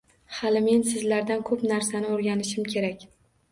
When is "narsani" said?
1.73-2.11